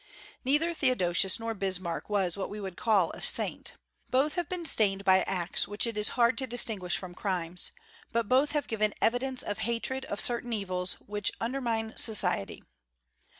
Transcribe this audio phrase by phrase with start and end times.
[0.43, 3.73] Neither Theodosius nor Bismarck was what we should call a saint.
[4.09, 7.71] Both have been stained by acts which it is hard to distinguish from crimes;
[8.11, 12.63] but both have given evidence of hatred of certain evils which undermine society.